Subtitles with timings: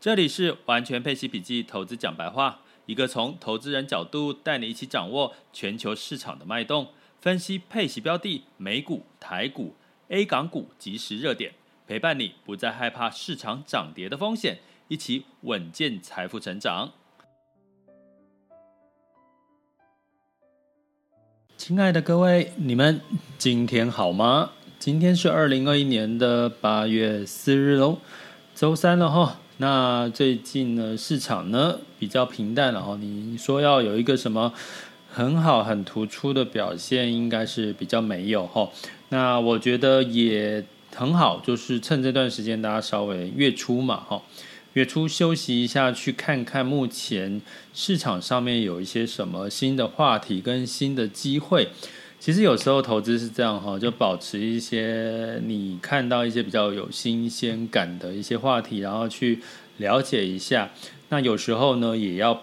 [0.00, 6.86] 这里是完全配息笔记投资讲白话，一个从投资人角度带你一起掌握全球市场的脉动，
[7.20, 9.74] 分析配息标的、美股、台股、
[10.06, 11.52] A 港股即时热点，
[11.84, 16.92] 陪伴你不再害怕市场涨跌的风险，一起稳健财富成长。
[21.56, 23.00] 亲爱的各位，你们
[23.36, 24.52] 今天好吗？
[24.78, 27.98] 今天是二零二一年的八月四日喽，
[28.54, 29.40] 周三了哈。
[29.60, 32.96] 那最近呢，市场呢比较平淡了哈。
[33.00, 34.52] 你说要有一个什么
[35.10, 38.70] 很好、很突出的表现，应该是比较没有哈。
[39.08, 44.22] 那我觉得也很好，就是趁这段时间，大家稍微月初嘛哈，
[44.74, 47.42] 月初休息一下，去看看目前
[47.74, 51.68] 市场上面有一些什么新的话题跟新的机会。
[52.20, 59.40] 其实有时候投资是这样哈，就保持一些你看到一些比较有新鲜感的一些话题，然后去
[59.76, 60.70] 了解一下。
[61.10, 62.42] 那有时候呢，也要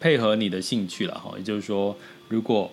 [0.00, 1.34] 配合你的兴趣了哈。
[1.38, 1.96] 也就是说，
[2.28, 2.70] 如果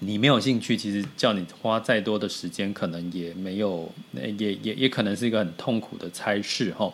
[0.00, 6.92] 你没有兴趣，其实叫你花再多的时间，可能也没有，也也也可能是一个很痛苦的差事哈。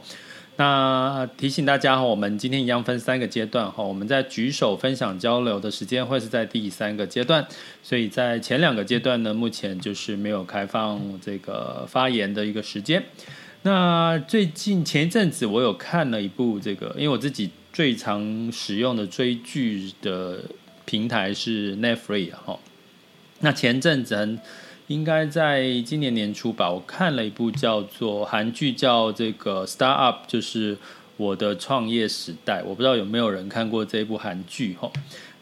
[0.56, 3.82] 那提醒大家哈，我们今天一样分三个阶段哈。
[3.82, 7.44] 我们在举手分享交流的时间会是在第三个阶段，
[7.82, 13.02] 所以在前两个阶段呢，目前就是没有开放这个发言的一个时间。
[13.62, 20.40] 那最近前一阵子我有看了一部这个，因为我自己最常使用的追剧的
[20.84, 22.58] 平台是 Netflix 哈。
[23.40, 24.38] 那前阵子。
[24.88, 30.76] 应该在今年年初吧，我看了一部叫做韩剧，叫这个《Star Up》，就是
[31.16, 32.62] 我的创业时代。
[32.62, 34.90] 我不知道有没有人看过这部韩剧哈？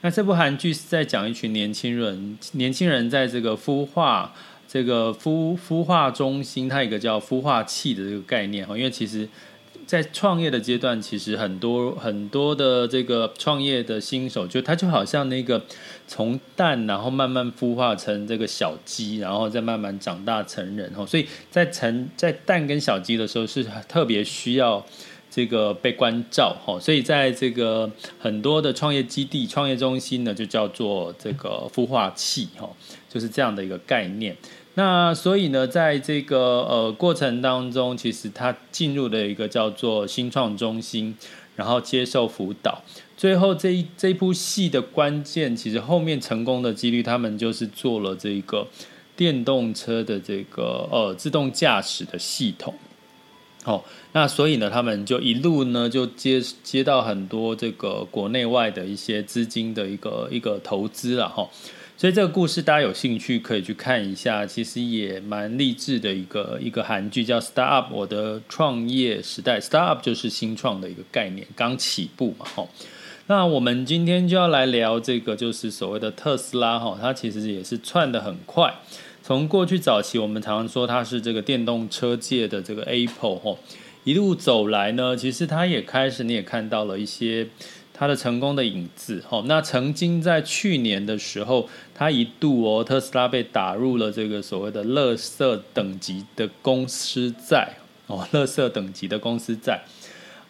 [0.02, 4.32] 那这部韩剧是在讲一群年轻人，年轻人在这个孵化
[4.68, 8.76] 这个孵孵化中心，它有一个叫孵化器的这个概念哈。
[8.76, 9.28] 因为其实。
[9.86, 15.62] 在创业的阶段，其实很多很多的这个创业的新手，就他就好像那个
[16.06, 20.92] 从蛋，然后慢慢孵化成这个小鸡，然后再慢慢长大成人。
[21.06, 24.84] 所以在成在蛋跟小鸡的时候，是特别需要
[25.30, 26.56] 这个被关照。
[26.80, 32.48] 所以在这个很多的创业基地、创业中心呢，就叫做这个孵化器，
[33.08, 34.36] 就是这样的一个概念。
[34.74, 41.14] 那所以呢，在这个呃过程当中，其实他进入了一个叫做新创中心，
[41.56, 42.82] 然后接受辅导。
[43.14, 48.66] 最后这一这一部戏的关键，其实后面成功的几率，他们就是做了这个
[49.14, 52.74] 电动车的这个呃自动驾驶的系统。
[53.64, 61.46] 哦，那所以呢，他们就一路呢就接接到很多这个国内外的一些资金的一个一个投资了哈。
[62.02, 69.60] 所以这个故事大家有兴趣可以去看一下，其实也蛮励志的一个一个韩剧，叫《Star Up》，我的创业时代。
[69.60, 72.68] Star Up 就是新创的一个概念，刚起步嘛，吼。
[73.28, 78.74] 那我们今天就要来聊这个，就是所谓的特斯拉，哈，它其实也是窜得很快。
[79.22, 83.56] 从过去早期，我们常常说它是这个电动车界的这个 Apple，哈，
[84.02, 87.46] 一路走来呢，其实它也开始，你也看到了一些。
[88.02, 97.76] 它的成功的影子，哦，那曾经在去年的时候，它一度哦，特斯拉被打入了这个所谓的“垃圾等级”的公司债，
[98.08, 99.82] 哦， 垃圾等级的公司债，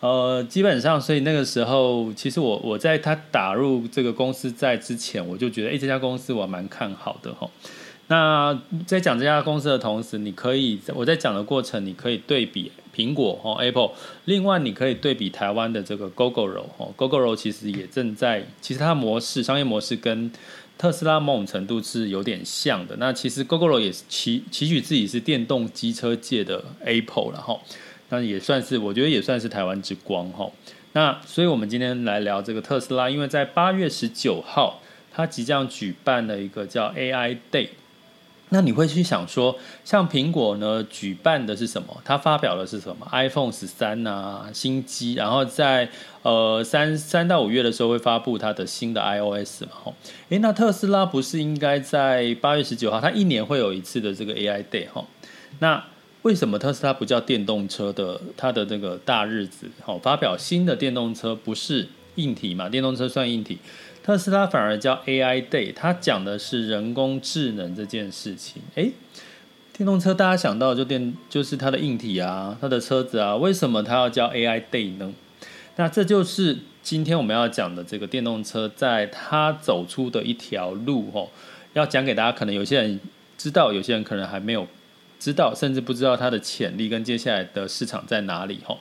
[0.01, 7.47] 呃，基本上，所以那个时候，其实我我在它打入这个公司债之前，我就觉得，哎，这家公司我蛮看好的，哈。
[8.07, 13.91] 那在讲这家公司的同时，你可以我在讲的过程，你可以对比苹果哦，Apple。
[14.27, 20.31] 另外，你可以对比台湾的这个 Gogoro 哦，Gogoro 其实也正在，其实它模式商业模式跟
[20.79, 22.97] 特斯拉某种程度是有点像的。
[22.97, 27.59] 那其实 Gogoro 也是期期许自己是电动机车界的 Apple 了哈，
[28.09, 30.51] 那也算是我觉得也算是台湾之光哈。
[30.93, 37.69] 那所以我们今天来聊这个特斯拉，因为在八月十九号，它即将举办了一个叫 AI Day。
[38.53, 41.89] 那你会去想说，像苹果呢举办的是什么？
[42.05, 45.89] 它发表的是什么？iPhone 十三啊，新机，然后在
[46.23, 49.71] 呃三三到五月的时候会发布它的新的 iOS 嘛？
[49.83, 49.95] 吼，
[50.29, 53.01] 诶，那特斯拉不是应该在八月十九号？
[53.01, 55.03] 它一年会有一次的这个 AI Day 哈？
[55.61, 55.83] 那
[56.21, 59.67] 为什么特斯拉不叫电动车的它的这个大日子？
[59.83, 62.69] 好，发表新的电动车不是硬体嘛？
[62.69, 63.59] 电动车算硬体，
[64.03, 68.61] 特斯拉反而叫 AI Day，它讲的是人工智能这件事情。
[68.75, 68.93] 诶，
[69.73, 75.13] 电动车大家想到就电就是它的硬体啊，它的车子啊，为什么它要叫 AI Day 呢？
[75.77, 81.29] 那这就是今天我们要讲的这个电动车，在它走出的一条路哦，
[81.75, 82.99] 要讲给大家，可能有些人
[83.39, 84.67] 知道，有些人可能还没有。
[85.21, 88.81] 知道甚至不知道它的潜力跟接下来的市场在哪里吼？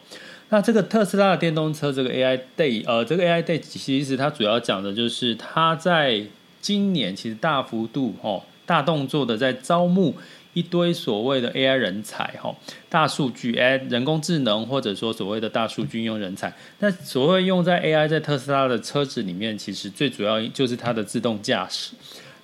[0.52, 6.22] 那这个特斯拉的电动车这个 AI Day 呃，这个 AI Day 其实它主要讲的就是它在
[6.62, 10.14] 今年其实大幅度哦大动作的在招募
[10.54, 12.54] 一堆所谓的 AI 人才哈，
[12.90, 16.54] 大数据 AI 人工智能或者说所谓的大数据应用人才。
[16.80, 21.94] 那所谓用在 AI 在特斯拉的车子里面，其实最主要就是它的自动驾驶。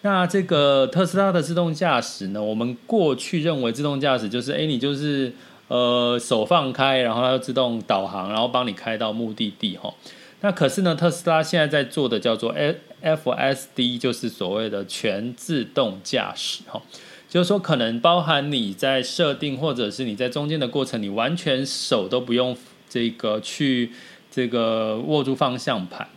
[0.04, 2.42] 那这个特斯拉的自动驾驶呢？
[2.42, 5.34] 我们过去认为自动驾驶就是，哎，你就是
[5.68, 9.94] 呃手放开，然后它就自动导航，然后帮你开到目的地哈。
[10.42, 12.54] 那可是呢，特斯拉现在在做的叫做
[13.02, 16.82] FSD，就是所谓的全自动驾驶哈。
[17.28, 22.56] 就是说，可能包含你在设定，或者是你在中间的过程，你完全手都不用
[22.88, 23.92] 这个去
[24.32, 26.08] 这个握住方向盘。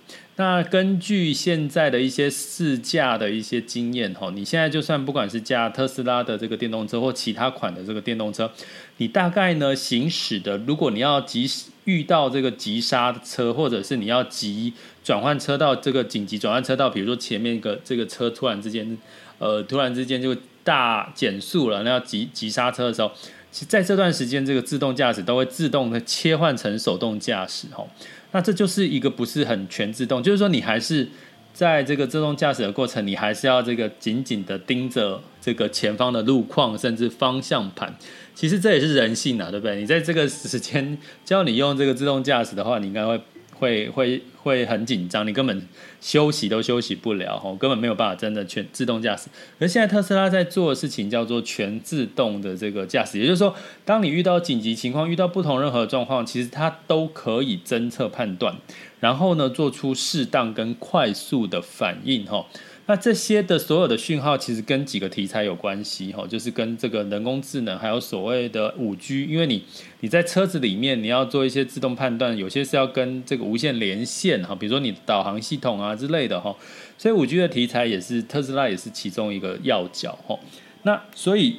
[0.40, 8.50] 那根据现在的一些试驾的一些经验哈，你现在就算不管是驾特斯拉的这个电动车或其他款的这个电动车，
[8.96, 11.46] 你大概呢行驶的，如果你要急
[11.84, 14.72] 遇到这个急刹车，或者是你要急
[15.04, 18.96] 转换车道，这个紧急转换车道，比如说前面一个这个车突然之间，
[19.38, 20.34] 呃，突然之间就
[20.64, 23.12] 大减速了，那要急急刹车的时候，
[23.50, 27.86] 在这段时间，这个自动驾驶都会自动的切换成手动驾驶哦。
[28.32, 31.08] 那这就是一个不是很全自动，就是说你还是
[31.52, 37.94] 在这个自动驾驶的过程，你还是要这个紧紧的盯着这个前方的路况，甚至方向盘。
[38.34, 39.80] 其实这也是人性啊，对不对？
[39.80, 43.20] 你在这个时间教你用这个自动驾驶的话，你应该会。
[43.60, 45.68] 会会会很紧张，你根本
[46.00, 49.28] 休息都休息不了，吼，根本没有办法真的全自动驾驶。
[49.60, 53.54] 而现在特斯拉在做的事情叫做全自动的这个驾驶，也就是说，
[53.84, 58.56] 当你遇到紧急情况，遇到不同任何状况，其实它都可以侦测判断，
[58.98, 62.46] 然后呢，做出适当跟快速的反应，吼。
[62.90, 69.62] 那这些的所有的讯号，其实跟几个题材有关系哈，就是跟这个人工智能，还有所谓的五 G，因为你
[70.00, 76.52] 你在车子里面，你要做一些自动判断，有些是要跟这个无线连线哈，比如说你导航系统啊之类的哈，
[76.98, 80.36] 所以五 G 的题材也是特斯拉也是其中一个要角哈。
[80.82, 81.58] 那所以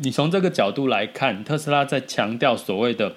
[0.00, 3.14] 你从这个角度来看，特斯拉在强调所谓的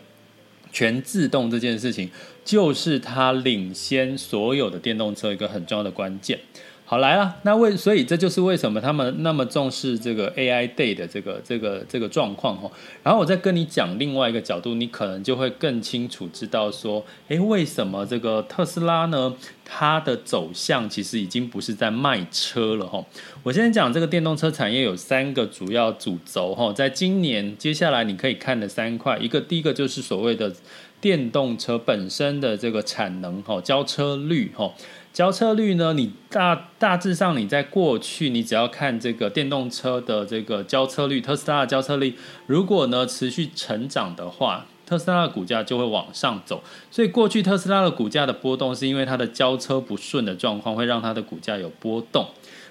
[0.74, 2.10] 全自动这件事情，
[2.44, 6.38] 就是它领先所有的电动车一个很重要的关键。
[6.86, 12.70] 好来了，那为所以这就是为什么他们那么重视这个 AI Day 的这个这个这个状况哈。
[13.02, 19.34] 然后我再跟你讲另外一个角度，你可能就会更清楚知道说，诶，为什么这个特斯拉呢？
[19.66, 23.04] 它的走向其实已经不是在卖车了哈。
[23.42, 30.54] 我先讲这个电动车产业有三个主要主轴哈，在今年接下来你可以看的三块，一个第一个就是所谓的
[31.00, 34.72] 电动车本身的这个产能哈，交车率哈。
[35.14, 35.94] 交车率呢？
[35.94, 42.16] 你大大致上，你在过去，你只要看这个电动车的这个交车率，特斯拉的交车率，
[42.48, 46.64] 如果呢持续成长的话，特斯拉的股价就会往上走。
[46.90, 52.26] 所以过去特斯拉的股价的波动，是因为它的交车不顺的状况，会让它的股价有波动。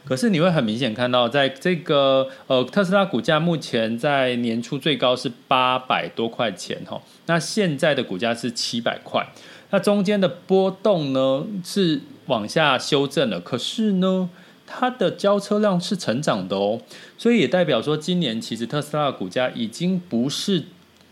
[0.04, 9.24] 可是你会很明显看到，在这个呃特斯拉股价目前在年初最高是八百多块钱哈，那现在的股价是七百块，
[9.70, 12.00] 那中间的波动呢是。
[12.26, 14.30] 往下修正了，可是呢，
[14.66, 16.80] 它的交车量是成长的哦，
[17.18, 20.64] 所以也代表说，今年其实特斯拉的股价已经不是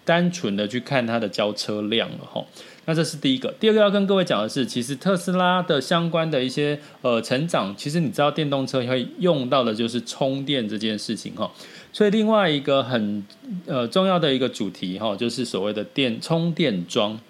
[0.04, 2.44] 单纯的去看它的交车量了哈。
[2.86, 11.50] 那这是第一个，第二个要跟各位讲的是，其实特斯拉的相关的一些呃成长，其实你知道电动车会用到的就是充电这件事情哈。
[11.92, 13.24] 所以另外一个很
[13.66, 17.20] 呃重要的一个主题哈，就是所谓的电充电桩。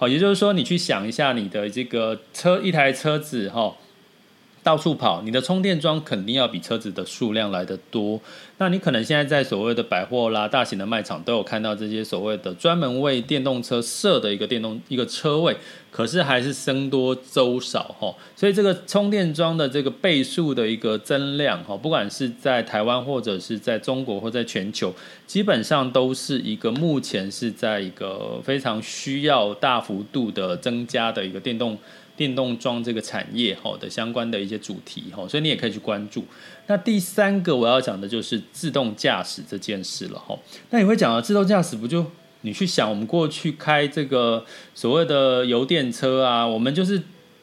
[0.00, 3.76] 好，也就是说，你去想一下，你的这个车一台车子哈，
[4.70, 8.20] 到处跑，你的充电桩肯定要比车子的数量来得多。
[8.58, 15.56] 那你可能现在在所谓的百货啦、大型的卖场都有看到这些所谓的专门为电动车设的一个电动一个车位。
[15.90, 24.94] 可是还是僧多粥少哈，所以这个充电桩的这个倍数的一个增量哈，不管是在台湾或者是在中国或在全球，
[25.26, 31.76] 基本上都是一个目前是在一个非常需要大幅度的增加的一个电动
[32.20, 36.22] 电动装这个产业哈的相关的一些主题哈，所以你也可以去关注。
[36.66, 40.38] 那第三个我要讲的就是自动驾驶这件事了哈。
[40.68, 42.04] 那你会讲到自动驾驶不就
[42.42, 47.00] 你去想我们过去开这个所谓的油电车啊，我们就是。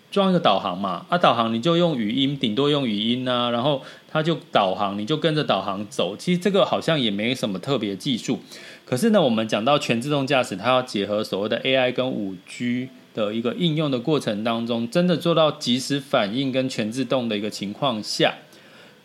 [0.09, 6.15] 装一个导航嘛，啊，导航你就用语音，顶多用语音啊，然后它就导航，你就跟着导航走。
[6.15, 8.39] 其实这个好像也没什么特别技术。
[8.85, 18.31] 可是呢，我们讲到全自动驾驶，它要结合所谓的 AI 跟 5G 的一个应用的过程当中，真的做到及时反应跟全自动的一个情况下，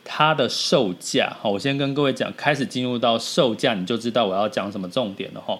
[0.04, 5.58] 它的售价，好，我先跟各位讲，开始进入到售价，你就知道我要讲什么重点了哈。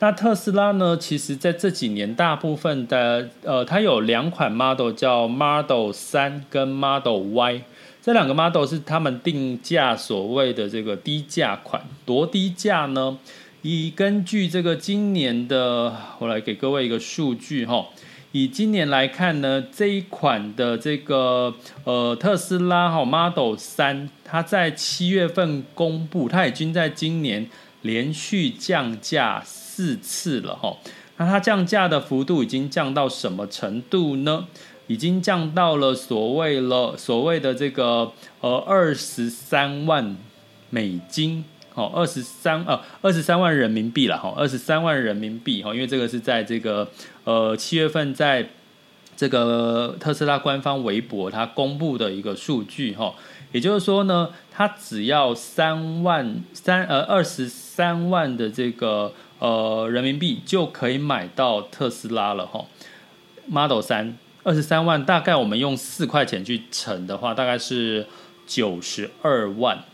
[0.00, 0.94] 那特斯拉呢？
[1.00, 7.62] 其实在这几年，大部分的呃，它有两款 Model 叫 Model 三跟 Model Y，
[8.02, 11.80] 这两个 Model 是他们定价所谓的这个低价款。
[12.04, 13.16] 多低价呢？
[13.62, 17.86] 以根据这个今年的，我来给各位一个数据哈。
[18.34, 27.48] 以今年来看呢，这一款的这个呃特斯拉哈 Model 三，它在七月份公布，它已经在今年
[27.82, 29.40] 连续降价。
[29.76, 30.76] 四次了哈，
[31.16, 34.46] 那它降价的幅度已经降到什么程度呢？
[34.86, 40.16] 已经降到了所谓了所谓的这个呃二十三万
[40.70, 46.88] 美金，哦二十三呃二十三万人民币了哈，二十三万人民币哈，因为这个是在这个
[47.24, 48.48] 呃七月份在
[49.16, 53.14] 这个特斯拉官方微博它公布的一个数据哈，
[53.52, 59.12] 也就是说呢，它只要三万三呃二十三万的这个。
[59.40, 62.64] 呃，人民币就可以买到特斯拉了哈。
[63.46, 68.06] Model 三二十三万，大概我们用四块钱去乘的话，大概是
[68.46, 69.84] 九十二万，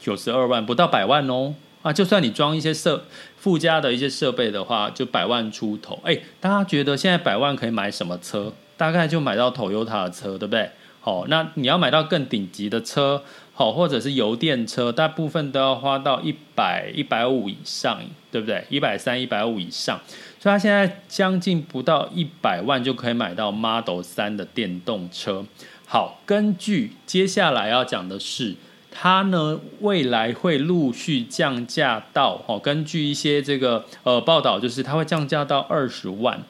[0.00, 1.54] 九十二万不到百万哦。
[1.82, 3.04] 啊，就算你装一些设
[3.38, 5.98] 附加的一些设备的话，就百万出头。
[6.04, 8.52] 哎，大家觉得现在百万可以买什么车？
[8.76, 10.70] 大概就买到 Toyota 的车，对不对？
[11.00, 13.22] 好，那你要买到更顶级的车，
[13.54, 18.62] 好，或者是油电车，大部分都要花到一百、一百五以上，对不对？
[18.68, 19.98] 一百三、一百五以上，
[20.38, 25.46] 所以它现在将近不到一百万就可以买到 Model 三的电动车。
[25.86, 28.54] 好，根据接下来要讲的是，
[28.90, 36.42] 它呢未来会陆续降价到，哦，根据一些这个呃报道，就是它会降价到二十万，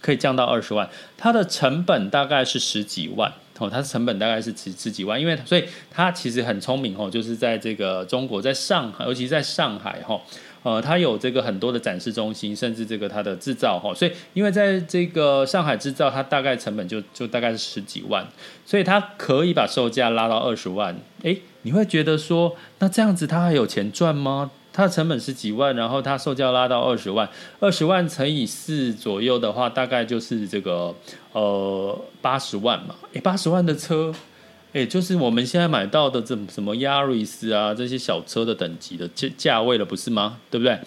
[0.00, 3.32] 可以降到二十万，它的成本大概是十几万。
[3.56, 10.20] 哦，它的成本大概是十十几万，因为所以它其实很聪明哦，就是在这个中国，在上海，尤其在上海哈，
[10.64, 18.26] 呃，它有这个很多的展示中心，甚至这个它的制造哈，所以因为在这个上海制造，它大概成本就就大概是十几万，
[18.66, 20.96] 所以它可以把售价拉到二十万。
[21.22, 24.50] 诶，你会觉得说，那这样子它还有钱赚吗？
[24.72, 27.28] 它的成本是几万，然后它售价拉到二十万，
[27.60, 30.92] 二十万乘以四左右的话，大概就是这个
[31.32, 32.96] 呃八十万嘛。
[33.12, 34.12] 诶，八十万的车，
[34.74, 40.38] 诶，就是我们现在买到的这什么 Yaris 啊这些小车的等级的价价位了，不是吗？
[40.50, 40.78] 对不对？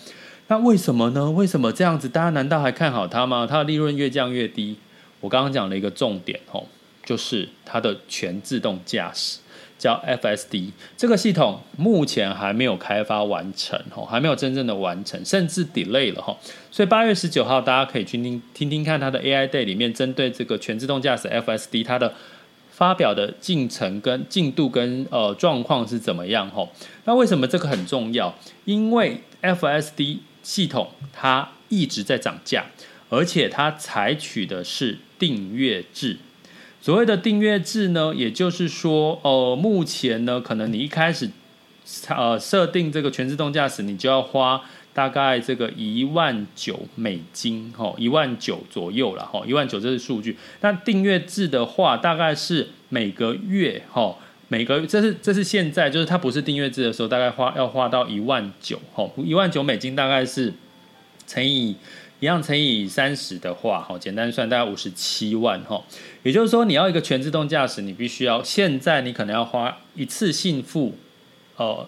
[0.49, 1.31] 那为什么呢？
[1.31, 2.07] 为什么这样子？
[2.07, 3.47] 大家难道还看好它吗？
[3.49, 4.77] 它的利润越降越低。
[5.21, 6.65] 我刚刚讲了一个重点哦，
[7.03, 9.39] 就是它的全自动驾驶。
[9.79, 16.35] 叫 FSD 这个系统目前还没有开发完成哦，还没有真正的完成，甚至 delay 了哈。
[16.71, 22.11] 所以八月十九号大家可以去听听听看它的 AI Day 里面针对这个全自动驾驶 FSD 它的
[22.77, 26.69] 发表的进程跟进度跟呃状况是怎么样哈。
[27.05, 28.31] 那为什么这个很重要？
[28.65, 32.67] 因为 FSD 系统它一直在涨价，
[33.09, 36.17] 而且它采取的是订阅制。
[36.79, 41.31] 所谓的订阅制呢，也就是说，呃，目前呢，可能你一开始，
[42.09, 44.61] 呃，设定这个全自动驾驶，你就要花
[44.97, 50.35] 大概这个一万九美金，吼，一万九左右了，哈，一万九这是数据。
[50.61, 60.51] 那订阅制的话，大概是每个月，哈，每个这是这是现在，就是它不是订阅制的时候，大概花要花到一万九，哈，一万九美金大概是
[61.27, 61.75] 乘以。
[62.19, 65.79] 一样乘以三十的话，哈，简单算大概五十七万，哈，
[66.23, 70.95] 也就是说你要一个全自动驾驶，你必须要现在你可能要花一次性付，
[71.57, 71.87] 呃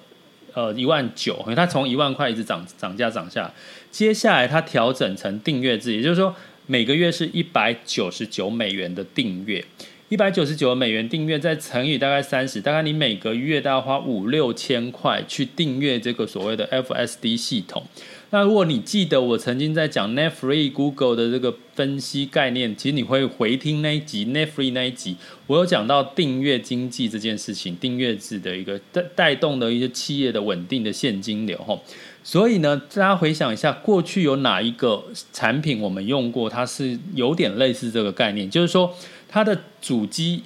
[0.53, 3.51] 呃一万九，因为它从一万块一直涨涨价涨下，
[3.91, 6.35] 接下来它调整成订阅制，也就是说
[6.67, 9.63] 每个月是一百九十九美元的订阅，
[10.09, 17.83] 一百九十九美元订阅再乘以大概三十，大概你每个月都要花五六千块去订阅这个所谓的 FSD 系统。
[18.31, 25.15] 那如果你记得我曾经在讲 Netflix Google 的这个分析概念，其实你会回听那一集 Netflix 那一集，
[25.47, 31.79] 我有讲到订阅经济这件事情，订阅制的一个带带动的一些企业的稳定的现金流哈。
[32.23, 38.93] 所以呢，大家回想一下，过去有哪一个产品我们用过，它是有点类似这个概念，就是说
[39.27, 40.43] 它的主机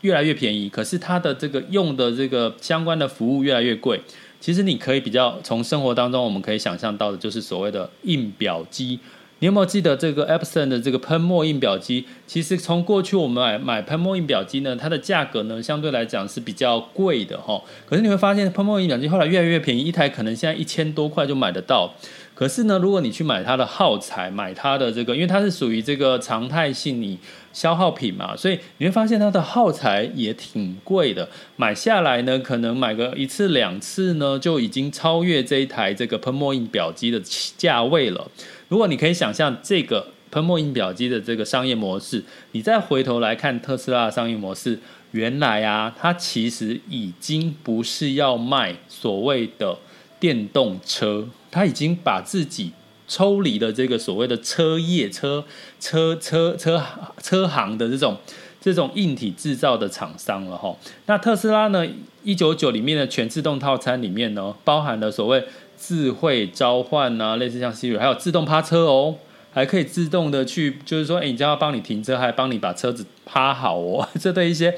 [0.00, 4.00] 越来越便宜，可是它的这个用的这个相关的服务越来越贵。
[4.40, 8.98] 其实你可以比较从生活当中，我们可以想象到的，就是所谓的印表机。
[9.40, 12.04] 你有没有记得这个 Epson 的这个喷墨印表机？
[12.26, 17.62] 其实从过去我们买买喷墨印表机呢，它的价格呢相对来讲是比较贵的哈。
[17.86, 21.94] 可是你会发现喷墨印表机后来越来越便宜，一台可能现在一千多块就买得到。
[22.34, 27.18] 可是呢，如果你去买它的耗材，买它的这个，因为它是属于这个常态性你
[27.52, 31.28] 消耗品嘛，所以你会发现它的耗材也挺贵的。
[31.56, 37.20] 买下来呢，可能买个一次两次呢，就已经超越这一台这个喷墨印表机的
[37.56, 38.28] 价位了。
[38.68, 42.22] 如果你可以想象这个喷墨印表机的这个商业模式，
[42.52, 44.78] 你再回头来看特斯拉的商业模式，
[45.12, 49.78] 原来啊，它其实已经不是要卖所谓的
[50.20, 52.72] 电动车，它已经把自己
[53.06, 55.42] 抽离了这个所谓的车业、车
[55.80, 56.84] 车车车
[57.22, 58.18] 车行的这种
[58.60, 60.76] 这种硬体制造的厂商了哈。
[61.06, 61.88] 那特斯拉呢，
[62.22, 65.42] 一九九里面的全自动套餐里面呢，包含了所谓。
[65.78, 69.14] 智慧召唤啊，类似像 Siri，还有自动趴车哦，
[69.52, 74.08] 还可以自动的去，就是说，诶，你叫他帮你停车，还帮你把车子趴好哦。
[74.20, 74.74] 这对一些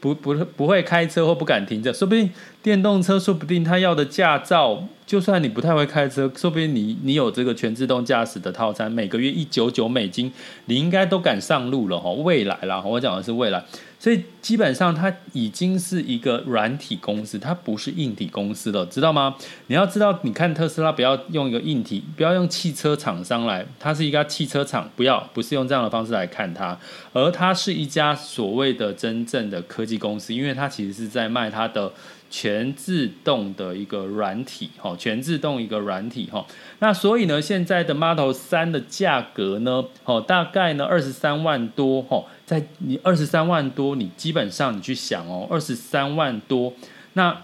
[0.00, 2.30] 不不不会开车或不敢停车，说不定
[2.64, 4.82] 电动车，说不定他要的驾照。
[5.04, 10.32] 就算你不太会开车，说不定你你有这个全自动驾驶的套餐，每个月一九九美金，
[10.64, 12.10] 你应该都敢上路了哈。
[12.12, 13.62] 未来啦，我讲的是未来，
[13.98, 19.36] 所以基本上它已经是一个软体公司，它不是硬体公司了，知道吗？
[19.66, 26.78] 你要知道，你看特斯拉，不要用一个硬体，不要用汽车厂商来，它是一家汽车厂，不要不是用这样的方式来看它，
[27.12, 31.92] 而它是一家所谓的真正的科技公司，因为它其实是在卖它的。
[32.30, 36.44] 全自动的一个软体，哈，全自动一个软体，哈，
[36.80, 46.72] 那所以呢，现在的 Model 3的价格呢，哦，大概呢二十三万多，哈，在你二十三万多，你基本上你去想哦，二十三万多，
[47.12, 47.42] 那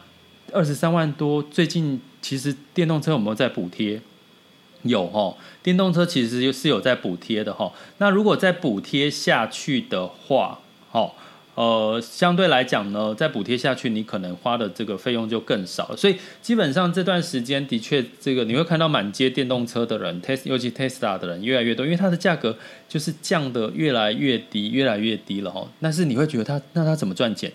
[0.53, 4.01] 二十三万多，最近其实电动车有没有在补贴？
[4.83, 10.59] 有哈，电动车其实是有在补贴的哈，那如果再补贴下去的话，
[10.91, 11.15] 好。
[11.61, 15.95] 呃，相对来讲呢，再补贴下去，你可能花的这个费用就更少。
[15.95, 22.57] 所以基本上这段时间的确，这个你会看到满街电动车的人，Tesla 尤其 Tesla 的人越来越多，因为它的价格
[22.89, 25.69] 就是降得越来越低，越来越低了哈。
[25.83, 27.53] 但是你会觉得它，那它怎么赚钱？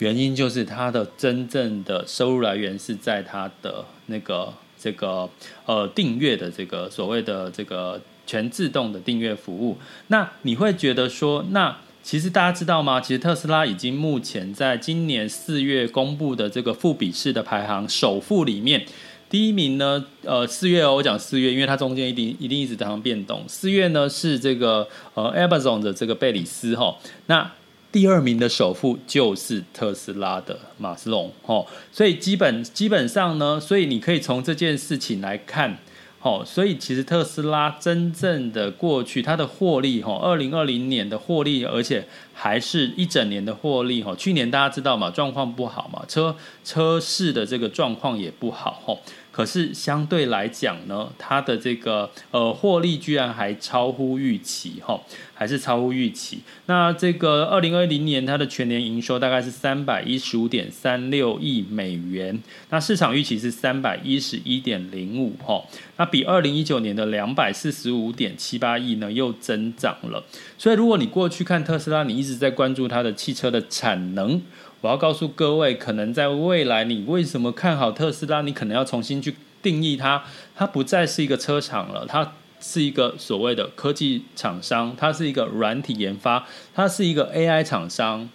[0.00, 5.30] 原因就是它的真正的收入来源是在它的那个这个
[5.64, 9.78] 呃订阅的这个所谓的这个全自动的订阅服务。
[10.08, 11.74] 那你会觉得说那？
[12.06, 13.00] 其实大家知道吗？
[13.00, 18.86] 其实特斯拉已经目前在今年四月公布的这个富比士的排行首富里面，
[19.28, 23.42] 第一名呢，呃，四月哦，我讲四月，因为它中间一定一定一直在变动。
[23.48, 27.50] 四月呢是这个呃 Amazon 的这个贝里斯哈，那
[27.90, 35.76] 第二名的首富就是特斯拉的马斯龙哈，所以基本基本上呢，所以你可以从这件事情来看。
[36.26, 46.34] 哦，所以其实特斯拉真正的过去，它的获利，哈，二零二零年的获利，而且还是一整年的获利，哈，去年大家知道嘛，状况不好嘛，车
[46.64, 48.96] 车市的这个状况也不好，哈。
[49.36, 54.98] 可是相对来讲呢，它的这个呃获利居然还超乎预期哈，
[55.34, 56.38] 还是超乎预期。
[56.64, 65.62] 那这个二零二零年它的全年营收大概是三百一十五点三六亿美元，那市场预期是三百一十一点零五哈，
[65.98, 70.24] 那比二零一九年的两百四十五点七八亿呢又增长了。
[70.56, 74.40] 所以如果你过去看特斯拉，你一直在关注它的汽车的产能。
[74.82, 78.42] 我要告诉各位，可能在未来，你为什么看好特斯拉？
[78.42, 80.22] 你可能要重新去定义它，
[80.54, 88.28] 它不再是一个车厂了，它是一个所谓的科技厂商，它是一个软体研发，它是一个 AI 厂商，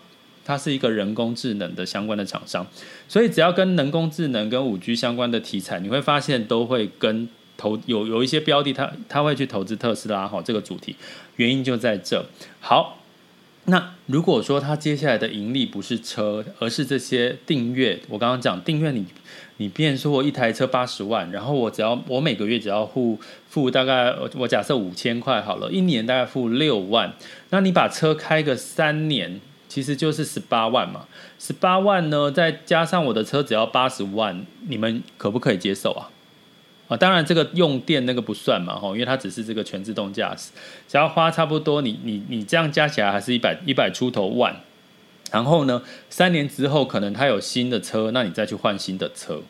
[0.44, 2.66] 它是一个人工智能的相关的厂商。
[3.08, 10.96] 所以，只要跟人工智能跟五 G 相关的题材，你会发现都会跟投有有一些标的它，它会去投资特斯拉哈，这个主题
[11.38, 12.26] 原因就在这。
[12.60, 12.98] 好。
[13.66, 19.06] 那如果说他接下来的盈利不是车，而是这些订阅，我刚刚讲订阅你，
[19.58, 27.14] 你变说我一台车八十万，然后我只要我每个月只要付付大概我假设五千块好了，一年大概付六万，
[27.52, 31.06] 那你把车开个三年，其实就是十八万嘛，
[31.38, 36.10] 十八万呢，再加上我的车只要八十万，你们可不可以接受啊？
[36.92, 40.52] 啊，当然这个用电那个不算嘛，吼，因为它只是这个全自动驾驶，
[40.90, 44.54] 只要花差不多你，你你这样加起来还是一百一百出头万，
[45.32, 49.42] 然后呢，三年之后可能它有新的车，那你再去换新的车，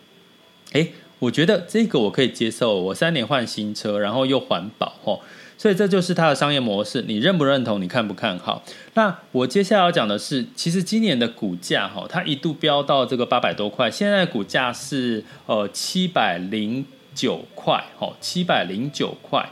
[0.73, 5.21] 诶，我觉得这个我可以接受，我三年换新车，然后又环保，吼。
[5.57, 7.79] 所以这就是它的商业模式，你认不认同？
[7.79, 8.63] 你看不看好？
[8.95, 19.49] 那我接下来要讲的是，其实今年的股价哈，它一度飙到这个八百多块，现在股价是呃七百零九块，哈，七百零九块。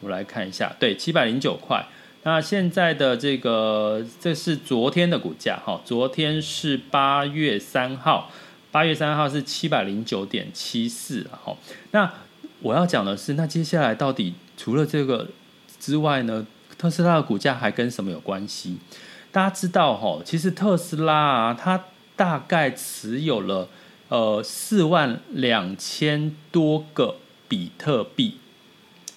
[0.00, 1.86] 我来看一下，对，七百零九块。
[2.24, 8.30] 那现在的这个，这是昨天的股价，哈，昨天是八月三号，
[8.70, 11.56] 八月三号是七百零九点七四，哈。
[11.90, 12.12] 那
[12.60, 15.28] 我要讲的是，那接下来到底除了这个？
[15.80, 16.46] 之外呢，
[16.78, 18.76] 特斯拉的股价还跟什么有关系？
[19.32, 23.68] 大家知道哈，其实特斯拉啊，它大概持有了
[24.12, 27.16] 呃四万两千多个
[27.48, 28.34] 比特币。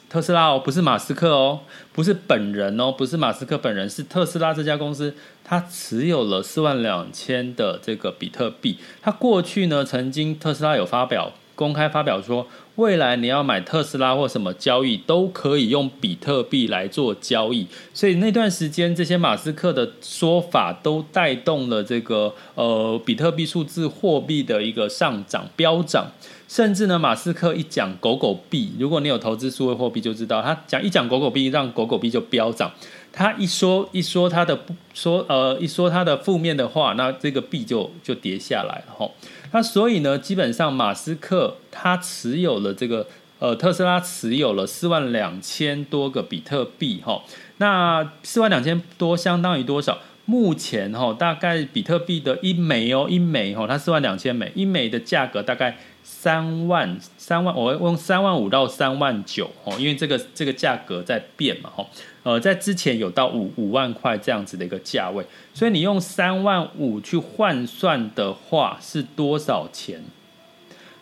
[0.08, 1.60] 特斯拉哦，不是马斯克哦，
[1.92, 8.78] 不是本人哦，不是马斯克本人，是特斯拉这家公司，它持有了四万两千的这个比特币。
[9.02, 12.46] 它过去呢，曾经特斯拉有发表公开发表说。
[12.76, 26.12] 未来你要买特斯拉或什么交易都可以用比特币来做交易，所以那段时间这些马斯克的说法都带动了这个呃比特币数字货币的一个上涨飙涨，
[26.50, 32.70] 甚至呢马斯克一讲狗狗币，如果你有投资数位货币就知道，他讲一讲狗狗币，让狗狗币就飙涨，
[33.14, 39.14] 他一说一说他的不说呃一说他的负面的话，那这个币就就跌下来了吼。
[39.52, 43.08] 那所以呢，基本上马斯克他持有了这个
[43.40, 47.24] 呃特斯拉持有了四万两千多个比特币哈，
[47.58, 50.00] 那四万两千多相当于多少？
[50.26, 55.78] 目前哈大概比特币的一枚哦一枚哈，它四万两千枚一枚的价格大概。
[56.26, 61.88] 三万三万，我用三万五到三万九哦，因为这个这个价格在变嘛吼，
[62.24, 70.02] 呃，在之前有到五五万块这样子的一个价位，所以你用三万五去换算的话是多少钱？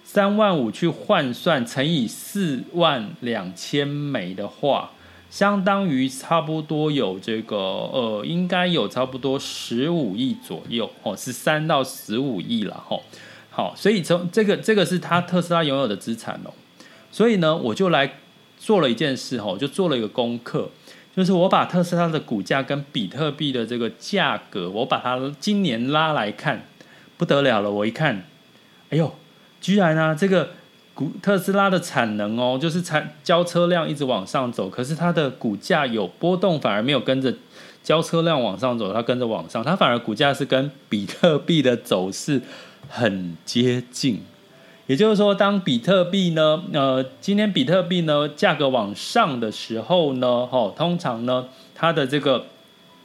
[0.03, 4.91] 三万五去换算乘以四万两千枚的话，
[5.29, 13.01] 相当于差不多有这个呃，应该有差不多十五亿左右哦，十三到十五亿了吼。
[13.55, 16.49] 好，所以从这个这个是他特斯拉拥有的资产哦，
[17.11, 18.15] 所以呢，我就来
[18.57, 20.67] 做了一件事哦，就做了一个功课，
[21.15, 26.65] 就是我把特斯拉的股价跟比特币的这个价格，我把它今年拉来看，
[27.15, 28.25] 不得了了，我一看，
[28.89, 29.13] 哎呦，
[29.61, 30.49] 居然啊，这个
[30.95, 37.31] 股特斯拉的产能哦，就是产交车辆一直往上走，可是它的股价有波动，反而没有跟着
[37.83, 42.41] 交车辆往上走，它跟着往上，它反而股价是跟比特币的走势。
[42.89, 44.21] 很接近，
[44.87, 52.45] 也就是说，当比特币呢，呃，今天比特币呢价格往上的时候呢，哦，通常呢，它的这个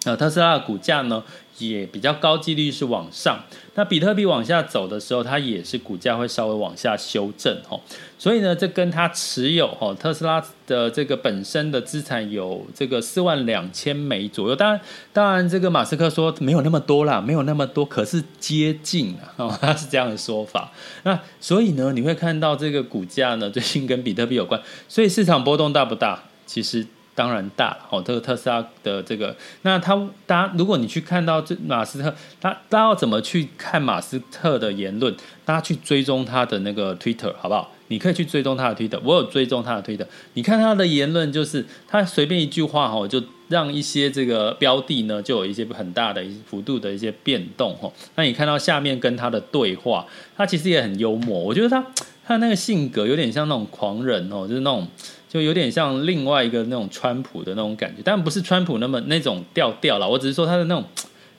[0.09, 1.23] 呃特斯拉的股价呢。
[1.59, 3.37] 也比较高几率是往上，
[3.75, 7.77] 那比特币往下走的时候，它也是股价会稍微往下修正哈，
[8.17, 14.81] 所以呢，这跟它持有哈特斯拉的这个本身的资产有这个四万两千枚左右，当然，
[15.13, 20.71] 当然这个马斯克说没有那么多啦，没有那么多，可是接近啊， 他是这样的说法。
[21.03, 26.23] 那所以呢，你会看到这个股价呢，最近跟比特币有关，所以市场波动大不大？
[26.47, 26.87] 其实。
[27.19, 35.13] 当然大了哦，这个特斯拉的这个，那他大家如果你去看到这马斯克，他大家要怎么去看马斯克的言论？
[35.45, 37.73] 大家去追踪他的那个 Twitter 好不好？
[37.89, 40.07] 你可以去追踪他的 Twitter，我有追踪他的 Twitter。
[40.35, 47.93] 你看他的言论，就是他随便一句话哈，就让一些这个标的呢，就有一些很大的幅度的一些变动哦。
[48.15, 51.85] 那你看到下面跟他的对话，他其实也很幽默，我觉得他
[52.25, 54.87] 他那个性格有点像那种狂人哦，就是那种。
[55.29, 60.07] 就有点像另外一个那种川普的那种感觉，但不是川普那么那种调调啦。
[60.07, 60.85] 我只是说他的那种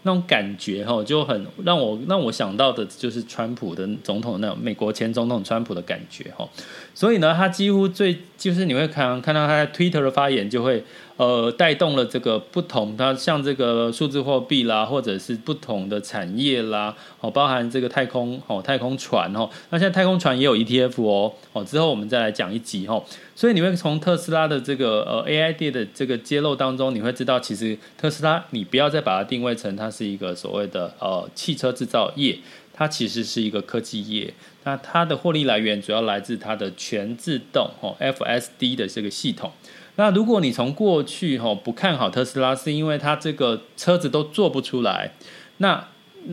[0.04, 6.48] 那种感觉哈，就很让我让我想到的就是川普的总统那种美国前总统川普的感觉哈。
[6.94, 10.84] 所以呢，他几乎最就是你会看看到他在 Twitter 的发言就会。
[11.20, 23.04] 呃，带动了这个不同，它像这个数字货币啦，或者是不同的产业啦，哦，包含这个太空哦，太空船哦，那现在太空船也有 ETF 哦，哦，之后我们再来讲一集哦。
[23.36, 32.40] 所以你会从特斯拉的这个呃 AID 的这个揭露当中，你会知道，其实特斯拉你不要再把它定位成它是一个所谓的呃汽车制造业，
[32.74, 39.52] 它其实是一个科技业，那它的获利来源主要来自它的全自动哦 FSD 的这个系统。
[40.00, 45.12] 那如果你从过去哈不看好特斯拉，是因为它这个车子都做不出来。
[45.58, 45.90] 那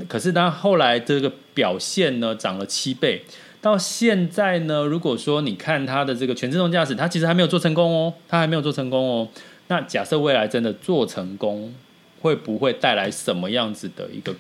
[0.07, 3.25] 可是它后来这个表现呢，涨了七倍。
[3.61, 9.29] 到现在呢，如果说你看它的这个全自动驾驶，它其实还没有做成功哦，它还没有做成功哦。
[9.67, 11.75] 那假设未来真的做成功，
[12.21, 14.33] 会不会带来什么样子的一个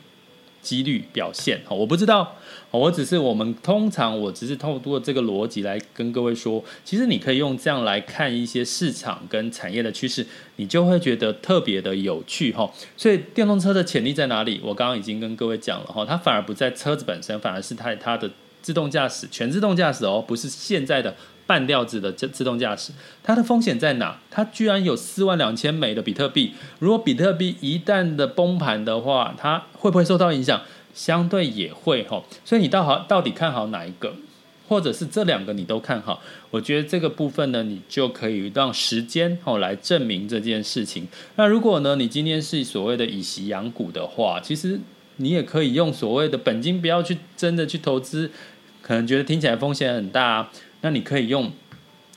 [0.66, 1.60] 几率表现。
[1.68, 2.36] 我不知道，
[2.72, 10.26] 我只是我们通常我只是透过这个逻辑来跟各位说，其实你可以用这样来看一些市场跟产业的趋势，
[10.56, 12.68] 你就会觉得特别的有趣哈。
[12.96, 14.60] 所以电动车的潜力在哪里？
[14.64, 18.28] 我刚刚已经跟各位讲了哈，它反而不在车子本身，反而是它它的
[18.60, 21.14] 自动驾驶、全自动驾驶哦，不是现在的。
[21.46, 24.18] 半吊子的自自动驾驶，它的风险在哪？
[24.30, 30.60] 它居然有四万两千枚的比特币，如果比特币一旦的崩盘的话，它会不会受到影响？
[30.92, 32.24] 相对也会哈。
[32.44, 34.14] 所以你到好到底看好哪一个，
[34.66, 36.20] 或者是这两个你都看好？
[36.50, 41.06] 我觉得这个部分呢，你就可以让时间哦来证明这件事情。
[41.36, 44.80] 那如果呢，你今天是所谓的以息养股的话，其实
[45.16, 48.30] 你也可以用所谓的本金不要去真的去投资，
[48.80, 50.48] 可能觉得听起来风险很大。
[50.82, 51.50] 那你可以用，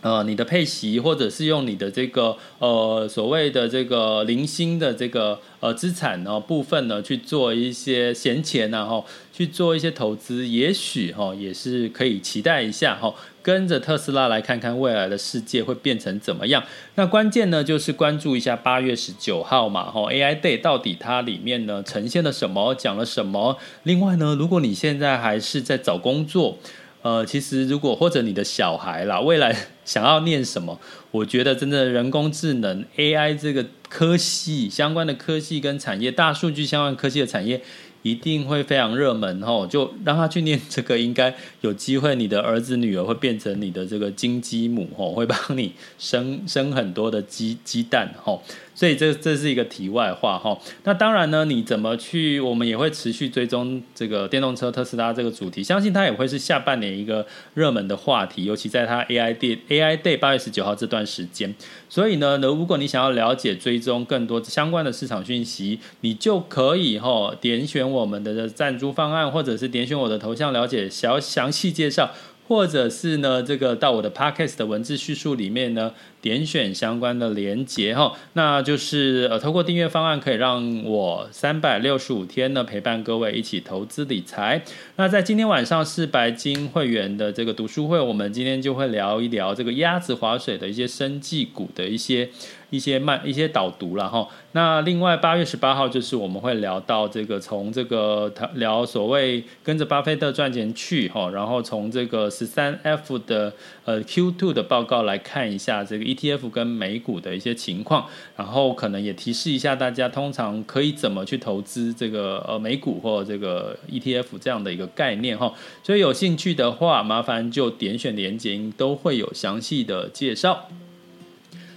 [0.02, 16.63] 呃，你的配息，或者是用你的这个呃所谓的这个零星的这个呃资产呢部分呢去做一些闲钱，然后去做一些投资，也许哈也是可以期待一下哈，跟着特斯拉来看看未来的世界会变成怎么样。
[16.95, 23.58] 那关键呢就是关注一下八月十九号嘛哈 AI Day 到底它里面呢呈现了什么，讲了什么？
[23.84, 26.58] 另外呢，如果你现在还是在找工作。
[27.02, 30.80] 呃，其实如果或者你的小孩啦，未来 想要念什么，
[31.12, 37.62] 我觉得真的人工智能 AI 这个科系相关的科技跟产业，大数据相关科技的产业。
[38.02, 42.16] 一定会非常热门吼，就让他去念 这个，应该有机会。
[42.16, 48.42] 你的儿子女儿会变成你的这个金鸡母吼，会帮你生生很多的鸡鸡蛋吼。
[48.80, 50.58] 所以这这是一个题外话哈。
[50.86, 52.39] 那当然呢，你怎么去？
[52.39, 61.54] 我们也会持续追踪这个电动车特斯拉这个主题，相信它也会是下半年一个热门的话题，尤其在它 AI Day AI Day 八月十九号这段时间。
[61.89, 72.12] 所以呢，如果你想要了解追踪更多相关的市场讯息，你就可以哈点选我们的赞助方案，或者是点选我的头像了解小详细介绍。
[72.48, 84.62] 或者是呢，这个到我的 podcast 的文字叙述里面呢，点选相关的连结哈，那就是呃，透过订阅方案可以让我三百六十五天呢陪伴各位一起投资理财。
[84.98, 92.30] 那在今天晚上是白金会员的这个读书会，我们今天就会聊一聊这个鸭子划水的一些生技股的一些。
[92.72, 103.52] 一些慢一些导读了哈，那另外八月十八号就是我们会聊到这个从这个聊所谓跟着巴菲特赚钱去哈，然后从这个十三 F 的
[103.86, 120.67] 呃 Q two 的报告来看一下这个 ETF 跟美股的一些情况，然后可能也提示一下大家通常可以怎么去投资这个呃美股或这个 ETF 这样的一个概念哈，所以有兴趣的话，麻烦就点选连接，都会有详细的介绍。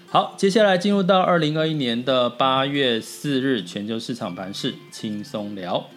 [0.09, 5.89] 好，接下来进入到二零二一年的八月四日全球市场盘势轻松聊。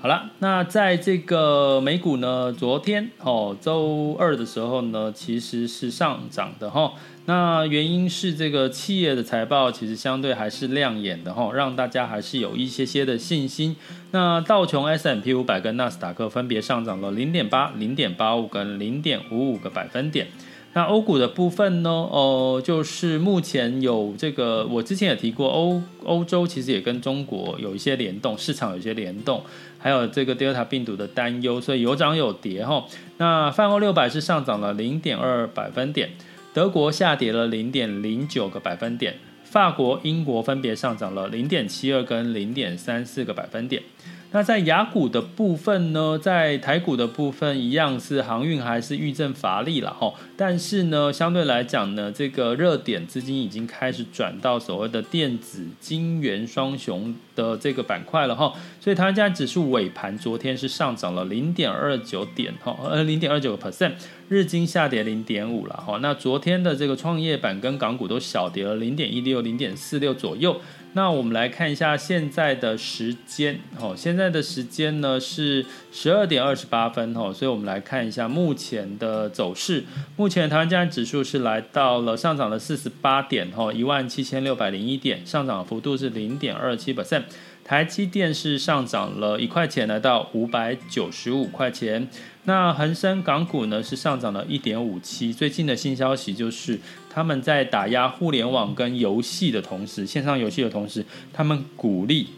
[0.00, 6.92] 好了，那在这个美股呢，昨天哦，周二的时候呢，其实是上涨的哈。
[7.26, 13.74] 那原因是这个企业的财报其实相对还是亮眼的哈，让大家还是有一些些的信心。
[14.12, 20.28] 那道琼 S M P 五百跟纳斯达克分别上涨了零点八、零点八五跟零点五五个百分点。
[20.74, 21.90] 那欧股的部分呢？
[21.90, 29.42] 哦、就是目前有这个，我之前也提过，欧欧洲其实也跟中国有一些联动，市场有一些联动，
[29.78, 32.84] 还有这个 Delta 病毒的担忧，所以有涨有跌哈。
[33.16, 36.10] 那泛欧六百是上涨了零点二百分点，
[36.52, 43.82] 德国下跌了零点零九个百分点，法国、英国分别上涨了零点七二跟零点三四个百分点。
[44.30, 63.92] 那在雅股的部分呢，在台股的部分一样是航运还是遇震乏力了哈，但是呢，相对来讲呢，这个热点资金已经开始转到所谓的电子、晶圆双雄的这个板块了哈，所以台湾加指数尾盘昨天是上涨了零点二九点哈，呃零点二九个 percent，
[64.28, 70.60] 日经下跌零点五了哈，那昨天的这个创业板跟港股都小跌了零点一六、零点四六左右。
[70.98, 79.84] 那我们来看一下现在的时间，哦，现在的时间呢是十二点二十八分，哦，所以我们来看一下目前的走势。
[80.16, 87.22] 目前台湾加权指数是来到了上涨了四十八点，哦，一万七千六百零一点，上涨幅度是零点二七 percent。
[87.64, 92.08] 台积电是上涨了一块钱，来到五百九十五块钱。
[92.44, 95.32] 那恒生港股呢是上涨了一点五七。
[95.34, 96.80] 最近的新消息就是，
[97.18, 102.28] 他们在打压互联网跟游戏的同时，线上游戏的同时，他们鼓励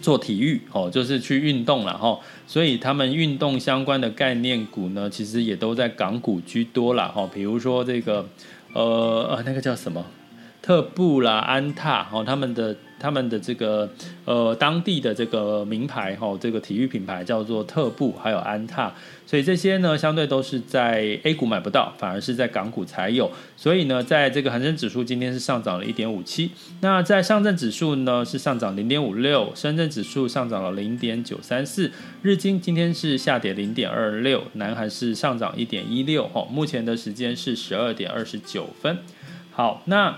[0.00, 2.16] 做体育哦，就是去运动了哈。
[2.46, 7.28] 所以他们运动相关的概念股呢，其实也都在港股居多了哈。
[7.34, 8.24] 比如说这个
[8.72, 10.06] 呃呃那个叫什么？
[10.66, 12.74] 特步啦、安踏哦，他们的。
[12.98, 13.88] 他们的这个
[14.24, 18.90] 呃当地的这个名牌哈，这个体育品牌叫做特步，还有安踏，
[19.26, 23.30] 所以这些呢相对都是在 A 股买不到，反而是在港股才有。
[23.54, 26.50] 所以呢，在这个恒生指数今天是上涨了一点五七，
[26.80, 38.96] 那在上证指数呢是上涨零点五六，深圳指数上涨了零点九三四，日经今天是下跌零点二六，南韩是上涨一点一六哈，目前的时间是十二点二十九分。
[39.52, 40.16] 好，那。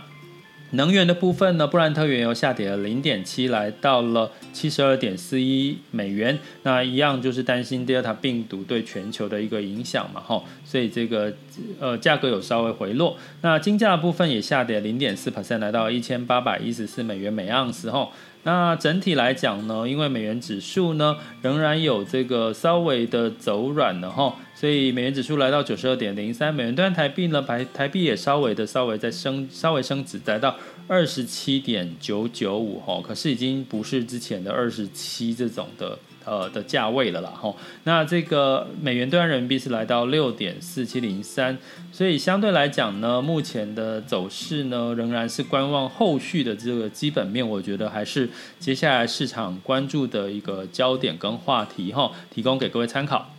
[0.73, 6.39] 能源的部分呢，布兰特原油下跌了零点七，来到了七十二点四一美元。
[6.63, 11.33] 那一样就是担心 Delta 病毒对全球的一个影响嘛，吼，所以这个
[11.81, 13.17] 呃价格有稍微回落。
[13.41, 18.13] 那金价的部分也下跌零点四 percent，来到一千八百一十四美元每盎司，吼。
[18.45, 35.99] 那整体来讲呢，因为美元指数呢仍然有这个稍微的走软了哈，所以美元指数来到九十二点零三美元兑台币呢，台台币也稍微的稍微在升，稍微升值，来到二十七点九九五哈，可是已经不是之前的二十七这种的。
[36.29, 41.57] 呃的价位了啦吼，那这个美元兑换人民币是来到六点四七零三，
[41.91, 53.31] 所以相对来讲呢，目前的走势呢仍然是观望后续的这个基本面，我觉得还是接下来市场关注的一个焦点跟话题哈，提供给各位参考。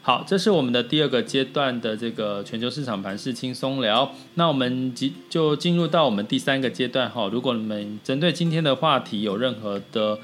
[0.00, 10.18] 好，这是我们的第二个阶段的这个全球市场盘势轻松聊，那我们即就进入到我们第三个阶段哈，如果你们针对今天的话题有任何的。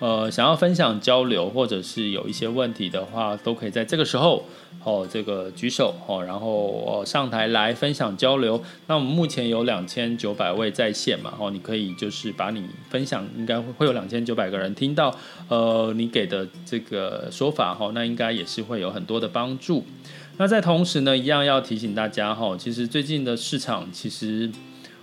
[0.00, 4.44] 呃，想要分享交流，或者是有一些问题的话，都可以在这个时候
[4.82, 8.60] 哦，这个举手哦，然后上台来分享交流。
[8.86, 15.14] 那我们目前有两千九百位在线嘛，哦，你可以就是把你分享，应该会有两千九百个人听到，
[15.48, 19.84] 呃，你给的这个说法哈，那应该也是会有很多的帮助。
[20.38, 24.50] 那在同时呢，一样要提醒大家哈，其实最近的市场其实。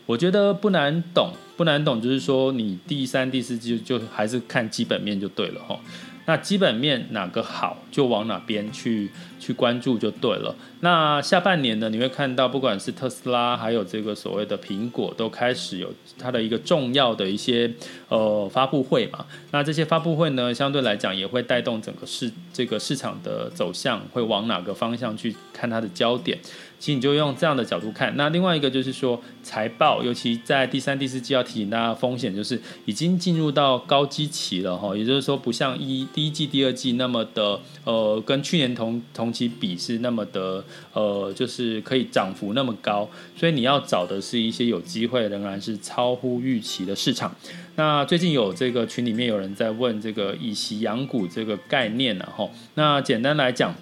[0.07, 5.77] 我觉得不难懂，不难懂，就是说你第三、第四季就还是看基本面就对了哈。
[6.25, 10.53] 那基本面哪个好，就往哪边去去关注就对了。
[10.81, 15.89] 那下半年呢，你会看到不管是特斯拉，还有这个所谓的苹果，都开始有
[16.19, 17.71] 它的一个重要的一些
[18.09, 19.25] 呃发布会嘛。
[19.51, 26.37] 那这些发布会呢，相对来讲也会带动整个市这个市场的走向，会往哪个方向去看它的焦点。
[26.79, 28.15] 其实你就用这样的角度看。
[28.15, 34.95] 那另外一个就是说财报，尤其在第三、第四季要提醒大家风险，就是已经进入到高基期了哈。
[34.95, 40.63] 也就是说，不像一第一季、第二季那么的呃，跟去年同同期比是那么的
[40.93, 43.09] 呃，就是可以涨幅那么高。
[43.35, 47.35] 所以你要找的是一些有机会仍然是超乎预期的市场。
[47.75, 52.47] 那最近有这个群里面有人在问这个以息养股这个概念呢哈。
[52.75, 53.73] 那简单来讲。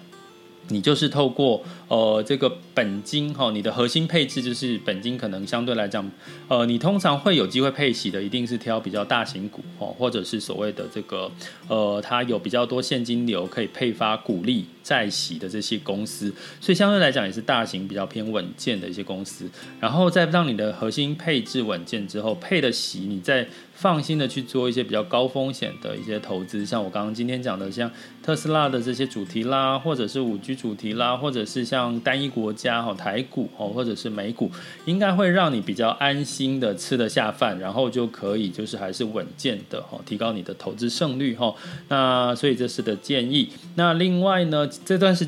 [0.68, 6.10] 你就是透过呃这个本金哈，你的核心配置就是本金，可能相对来讲，
[6.48, 11.30] 呃，你通常会有机会配息的，一定是挑比较大型股哦，或者是所谓的这个
[11.68, 14.66] 呃，它有比较多现金流可以配发股利。
[14.86, 19.48] 债息的这些公司，所以相对来讲也是大型比较偏稳健的一些公司。
[19.80, 27.90] 然后再让你的核心配置稳健之后，配的息你再放心的去做一些比较高风险的一些投资，像我刚刚今天讲的，像
[28.22, 30.56] 特斯拉的这些主题啦，或者是五 G。
[30.56, 34.50] 主题啦，或者是像单一国家哈台股哦，或者是美股，
[34.86, 41.54] 应该会让你比较安心的吃得下饭，然后就可以就是还是稳健的哈，提高你的投资胜率哈。
[41.88, 43.50] 那所以这是的建议。
[43.74, 45.26] 那另外呢，这段是。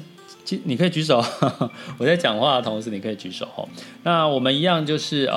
[0.65, 1.23] 你可以举手，
[2.01, 3.63] 我在讲话的同时你可以举手哈。
[4.03, 5.37] 那我们一样就是呃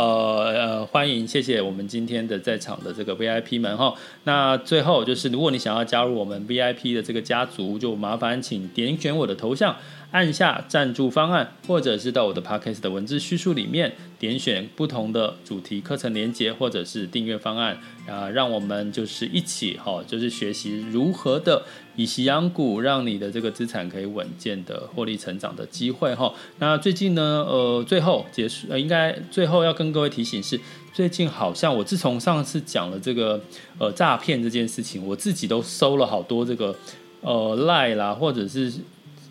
[0.55, 3.93] 呃欢迎，谢谢我们今天的在场的这个 VIP 们哈。
[4.23, 9.75] 那最后就是如果你想要加入我们 VIP 的这个家族，就麻烦请点选我的头像。
[10.11, 21.63] 按下赞助方案，或者是到我的 podcast 的文字叙述里面点选不同的主题课程连结，或者是订阅方案啊，让我们就是一起哈，就是学习如何的
[21.95, 26.33] 以息养股，让你的这个资产可以稳健的获利成长的机会哈。
[26.59, 30.59] 那最近呢，呃，最后结束，呃，应该最后要跟各位提醒是，
[30.91, 33.41] 最近好像我自从上次讲了这个
[33.77, 36.75] 呃诈骗这件事情，我自己都收了好多这个
[37.21, 38.73] 呃赖啦，或者是。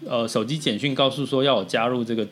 [0.06, 2.26] 呃，手机简讯告诉说要我加入这个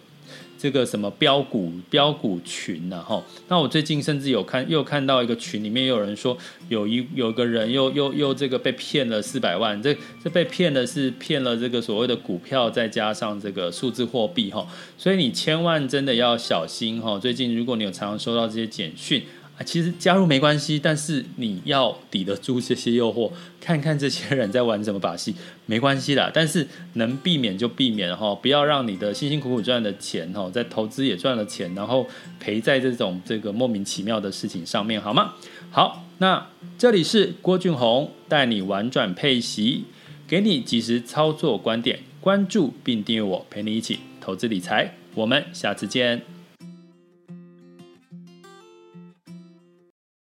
[0.58, 3.02] 这个什么标股标股群呢？
[3.02, 6.36] 哈，那我最近甚至有看又看到一个群里面有人说
[6.68, 14.66] 有一有个人又又又这个被骗了四百万，这这被骗的是骗了这个所谓的股票再加上这个数字货币哈，
[14.96, 17.18] 所以你千万真的要小心哈。
[17.18, 19.22] 最近如果你有常常收到这些简讯。
[19.64, 23.30] 其实加入没关系，但是你要抵得住这些诱惑，
[23.60, 25.34] 看看这些人在玩什么把戏，
[25.66, 26.30] 没关系啦。
[26.32, 32.06] 但是能避免就避免哈，不要让你的辛辛苦苦赚的钱哈，在投资也赚了钱，然后
[32.38, 35.34] 赔在这种这个莫名其妙的事情上面，好吗？
[35.70, 36.46] 好，那
[36.78, 39.84] 这里是郭俊宏带你玩转配息，
[40.26, 44.94] 给你及时操作观点，关注并订阅我，陪你一起投资理财。
[45.14, 46.37] 我们下次见。